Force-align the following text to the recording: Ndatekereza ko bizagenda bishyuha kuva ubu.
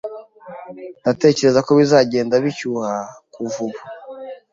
Ndatekereza 1.01 1.59
ko 1.65 1.71
bizagenda 1.79 2.35
bishyuha 2.43 2.93
kuva 3.33 3.57
ubu. 3.65 3.79